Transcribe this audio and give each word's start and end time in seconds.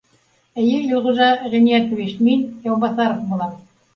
—Эйе, 0.61 0.77
Илғужа 0.85 1.27
Ғиниәтович, 1.51 2.15
мин— 2.29 2.41
Яубаҫаров 2.71 3.23
булам 3.35 3.55